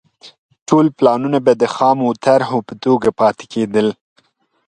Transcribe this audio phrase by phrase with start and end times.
[0.67, 3.87] ټول پلانونه به د خامو طرحو په توګه پاتې کېدل